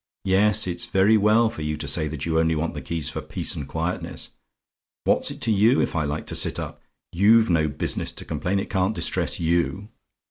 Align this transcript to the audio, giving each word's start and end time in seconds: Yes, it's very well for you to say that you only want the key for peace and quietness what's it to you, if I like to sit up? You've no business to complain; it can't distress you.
Yes, 0.25 0.65
it's 0.65 0.87
very 0.87 1.15
well 1.15 1.51
for 1.51 1.61
you 1.61 1.77
to 1.77 1.87
say 1.87 2.07
that 2.07 2.25
you 2.25 2.39
only 2.39 2.55
want 2.55 2.73
the 2.73 2.81
key 2.81 3.01
for 3.01 3.21
peace 3.21 3.53
and 3.53 3.67
quietness 3.67 4.31
what's 5.03 5.29
it 5.29 5.41
to 5.41 5.51
you, 5.51 5.79
if 5.79 5.95
I 5.95 6.05
like 6.05 6.25
to 6.25 6.35
sit 6.35 6.57
up? 6.57 6.81
You've 7.11 7.51
no 7.51 7.67
business 7.67 8.11
to 8.13 8.25
complain; 8.25 8.57
it 8.57 8.67
can't 8.67 8.95
distress 8.95 9.39
you. 9.39 9.89